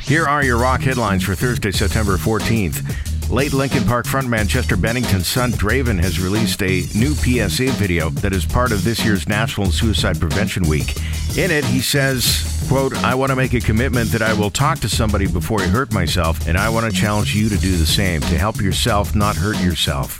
Here 0.00 0.26
are 0.26 0.44
your 0.44 0.58
rock 0.58 0.80
headlines 0.80 1.24
for 1.24 1.34
Thursday, 1.34 1.70
September 1.70 2.16
14th. 2.16 3.30
Late 3.30 3.52
Linkin 3.52 3.84
Park 3.84 4.06
frontman 4.06 4.48
Chester 4.48 4.76
Bennington's 4.76 5.26
son 5.26 5.50
Draven 5.52 5.98
has 6.00 6.20
released 6.20 6.62
a 6.62 6.86
new 6.94 7.14
PSA 7.14 7.72
video 7.72 8.10
that 8.10 8.32
is 8.32 8.44
part 8.44 8.70
of 8.70 8.84
this 8.84 9.04
year's 9.04 9.28
National 9.28 9.72
Suicide 9.72 10.20
Prevention 10.20 10.68
Week. 10.68 10.96
In 11.36 11.50
it, 11.50 11.64
he 11.64 11.80
says, 11.80 12.64
quote, 12.68 12.94
I 13.02 13.14
want 13.14 13.30
to 13.30 13.36
make 13.36 13.54
a 13.54 13.60
commitment 13.60 14.10
that 14.12 14.22
I 14.22 14.34
will 14.34 14.50
talk 14.50 14.78
to 14.80 14.88
somebody 14.88 15.26
before 15.26 15.62
I 15.62 15.66
hurt 15.66 15.92
myself, 15.92 16.46
and 16.46 16.58
I 16.58 16.68
want 16.68 16.92
to 16.92 17.00
challenge 17.00 17.34
you 17.34 17.48
to 17.48 17.56
do 17.56 17.76
the 17.76 17.86
same, 17.86 18.20
to 18.20 18.38
help 18.38 18.60
yourself 18.60 19.14
not 19.14 19.36
hurt 19.36 19.58
yourself. 19.60 20.18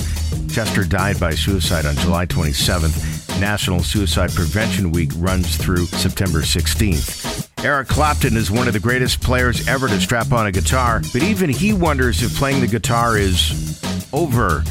Chester 0.50 0.84
died 0.84 1.20
by 1.20 1.34
suicide 1.34 1.86
on 1.86 1.94
July 1.96 2.26
27th. 2.26 3.40
National 3.40 3.82
Suicide 3.82 4.32
Prevention 4.32 4.90
Week 4.92 5.10
runs 5.16 5.56
through 5.56 5.86
September 5.86 6.40
16th. 6.40 7.53
Eric 7.64 7.88
Clapton 7.88 8.36
is 8.36 8.50
one 8.50 8.66
of 8.68 8.74
the 8.74 8.80
greatest 8.80 9.22
players 9.22 9.66
ever 9.66 9.88
to 9.88 9.98
strap 9.98 10.32
on 10.32 10.46
a 10.46 10.52
guitar, 10.52 11.00
but 11.14 11.22
even 11.22 11.48
he 11.48 11.72
wonders 11.72 12.22
if 12.22 12.36
playing 12.36 12.60
the 12.60 12.66
guitar 12.66 13.16
is 13.16 13.80
over. 14.12 14.62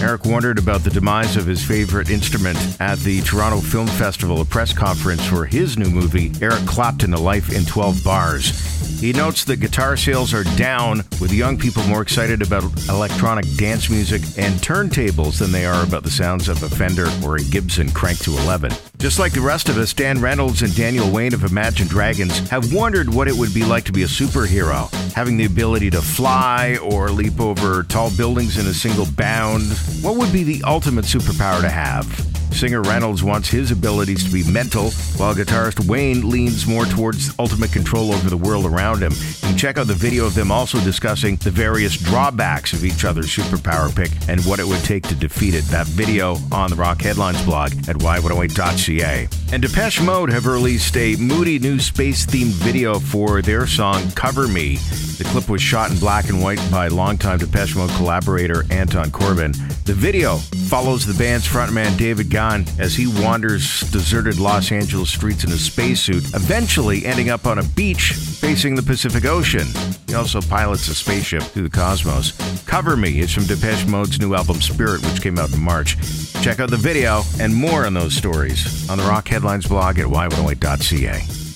Eric 0.00 0.24
wondered 0.24 0.58
about 0.58 0.82
the 0.82 0.90
demise 0.90 1.36
of 1.36 1.44
his 1.44 1.62
favorite 1.62 2.08
instrument 2.08 2.58
at 2.80 2.98
the 3.00 3.20
Toronto 3.20 3.60
Film 3.60 3.86
Festival, 3.86 4.40
a 4.40 4.44
press 4.46 4.72
conference 4.72 5.24
for 5.26 5.44
his 5.44 5.76
new 5.76 5.90
movie, 5.90 6.32
Eric 6.40 6.64
Clapton, 6.66 7.12
A 7.12 7.20
Life 7.20 7.52
in 7.52 7.66
12 7.66 8.02
Bars. 8.02 8.98
He 9.00 9.12
notes 9.12 9.44
that 9.44 9.58
guitar 9.58 9.96
sales 9.96 10.32
are 10.32 10.44
down, 10.56 10.98
with 11.20 11.32
young 11.32 11.58
people 11.58 11.82
more 11.84 12.02
excited 12.02 12.42
about 12.42 12.64
electronic 12.88 13.44
dance 13.56 13.88
music 13.90 14.22
and 14.38 14.54
turntables 14.56 15.38
than 15.38 15.52
they 15.52 15.64
are 15.66 15.84
about 15.84 16.02
the 16.02 16.10
sounds 16.10 16.48
of 16.48 16.62
a 16.62 16.68
Fender 16.68 17.06
or 17.24 17.36
a 17.36 17.42
Gibson 17.42 17.90
cranked 17.90 18.22
to 18.24 18.36
11. 18.38 18.72
Just 18.98 19.18
like 19.18 19.32
the 19.32 19.40
rest 19.40 19.68
of 19.68 19.78
us, 19.78 19.92
Dan 19.94 20.20
Reynolds 20.20 20.62
and 20.62 20.74
Daniel 20.74 21.10
Wayne 21.10 21.34
of 21.34 21.44
Imagine 21.44 21.88
Dragons 21.88 22.38
have 22.50 22.74
wondered 22.74 23.12
what 23.12 23.28
it 23.28 23.34
would 23.34 23.54
be 23.54 23.64
like 23.64 23.84
to 23.84 23.92
be 23.92 24.02
a 24.02 24.06
superhero, 24.06 24.90
having 25.14 25.36
the 25.36 25.44
ability 25.44 25.90
to 25.90 26.00
fly 26.00 26.78
or 26.82 27.10
leap 27.10 27.40
over 27.40 27.82
tall 27.84 28.10
buildings 28.16 28.58
in 28.58 28.66
a 28.66 28.74
single 28.74 29.06
bound. 29.16 29.64
What 30.02 30.16
would 30.16 30.32
be 30.32 30.42
the 30.42 30.62
ultimate 30.64 31.04
superpower 31.04 31.60
to 31.60 31.68
have? 31.68 32.39
Singer 32.52 32.82
Reynolds 32.82 33.22
wants 33.22 33.48
his 33.48 33.70
abilities 33.70 34.24
to 34.24 34.30
be 34.30 34.48
mental, 34.50 34.90
while 35.16 35.34
guitarist 35.34 35.86
Wayne 35.86 36.28
leans 36.28 36.66
more 36.66 36.84
towards 36.84 37.32
ultimate 37.38 37.72
control 37.72 38.12
over 38.12 38.28
the 38.28 38.36
world 38.36 38.66
around 38.66 39.02
him. 39.02 39.12
You 39.12 39.48
can 39.48 39.56
check 39.56 39.78
out 39.78 39.86
the 39.86 39.94
video 39.94 40.26
of 40.26 40.34
them 40.34 40.50
also 40.50 40.78
discussing 40.80 41.36
the 41.36 41.50
various 41.50 41.96
drawbacks 41.96 42.72
of 42.72 42.84
each 42.84 43.04
other's 43.04 43.34
superpower 43.34 43.94
pick 43.94 44.10
and 44.28 44.44
what 44.44 44.60
it 44.60 44.66
would 44.66 44.84
take 44.84 45.04
to 45.08 45.14
defeat 45.14 45.54
it. 45.54 45.64
That 45.64 45.86
video 45.86 46.36
on 46.52 46.70
the 46.70 46.76
Rock 46.76 47.02
Headlines 47.02 47.42
blog 47.44 47.72
at 47.88 47.96
y108.ca. 47.96 49.28
And 49.52 49.62
Depeche 49.62 50.00
Mode 50.00 50.30
have 50.30 50.46
released 50.46 50.96
a 50.96 51.16
moody 51.16 51.58
new 51.58 51.78
space 51.80 52.24
themed 52.26 52.52
video 52.52 52.98
for 52.98 53.42
their 53.42 53.66
song 53.66 54.10
Cover 54.12 54.46
Me. 54.46 54.76
The 55.18 55.24
clip 55.24 55.48
was 55.48 55.60
shot 55.60 55.90
in 55.90 55.98
black 55.98 56.28
and 56.28 56.42
white 56.42 56.60
by 56.70 56.88
longtime 56.88 57.38
Depeche 57.38 57.74
Mode 57.76 57.90
collaborator 57.90 58.64
Anton 58.70 59.10
Corbijn. 59.10 59.54
The 59.84 59.92
video 59.92 60.36
follows 60.68 61.04
the 61.04 61.14
band's 61.14 61.48
frontman 61.48 61.98
David 61.98 62.30
Gahan 62.40 62.78
as 62.78 62.94
he 62.94 63.06
wanders 63.22 63.80
deserted 63.90 64.38
Los 64.38 64.72
Angeles 64.72 65.10
streets 65.10 65.44
in 65.44 65.52
a 65.52 65.56
spacesuit, 65.56 66.24
eventually 66.34 67.04
ending 67.04 67.28
up 67.28 67.46
on 67.46 67.58
a 67.58 67.62
beach 67.62 68.12
facing 68.12 68.74
the 68.74 68.82
Pacific 68.82 69.26
Ocean. 69.26 69.66
He 70.06 70.14
also 70.14 70.40
pilots 70.40 70.88
a 70.88 70.94
spaceship 70.94 71.42
through 71.42 71.64
the 71.64 71.76
cosmos. 71.76 72.32
Cover 72.64 72.96
Me 72.96 73.18
is 73.20 73.32
from 73.32 73.44
Depeche 73.44 73.86
Mode's 73.86 74.18
new 74.18 74.34
album 74.34 74.60
Spirit, 74.60 75.02
which 75.02 75.20
came 75.20 75.38
out 75.38 75.52
in 75.52 75.60
March. 75.60 75.96
Check 76.42 76.60
out 76.60 76.70
the 76.70 76.76
video 76.76 77.22
and 77.38 77.54
more 77.54 77.84
on 77.84 77.94
those 77.94 78.14
stories 78.14 78.88
on 78.88 78.96
the 78.96 79.04
Rock 79.04 79.28
Headlines 79.28 79.66
blog 79.66 79.98
at 79.98 80.06
y108.ca. 80.06 81.49